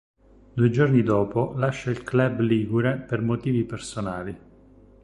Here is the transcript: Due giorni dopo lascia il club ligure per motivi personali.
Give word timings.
Due 0.55 0.69
giorni 0.71 1.03
dopo 1.03 1.53
lascia 1.55 1.91
il 1.91 2.01
club 2.01 2.39
ligure 2.39 2.95
per 2.97 3.21
motivi 3.21 3.63
personali. 3.65 4.35